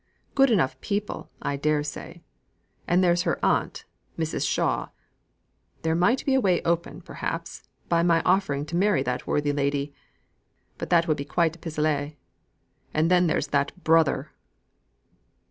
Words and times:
Good 0.33 0.49
enough 0.49 0.81
people, 0.81 1.29
I 1.43 1.57
dare 1.57 1.83
say. 1.83 2.23
And 2.87 3.03
there's 3.03 3.21
her 3.21 3.37
Aunt, 3.45 3.85
Mrs. 4.17 4.49
Shaw. 4.49 4.87
There 5.83 5.93
might 5.93 6.25
be 6.25 6.33
a 6.33 6.41
way 6.41 6.59
open, 6.63 7.01
perhaps, 7.01 7.61
by 7.87 8.01
my 8.01 8.23
offering 8.23 8.65
to 8.65 8.75
marry 8.75 9.03
that 9.03 9.27
worthy 9.27 9.53
lady! 9.53 9.93
but 10.79 10.89
that 10.89 11.07
would 11.07 11.17
be 11.17 11.25
quite 11.25 11.55
a 11.55 11.59
pis 11.59 11.77
aller. 11.77 12.13
And 12.95 13.11
then 13.11 13.27
there's 13.27 13.49
that 13.49 13.83
brother!" 13.83 14.31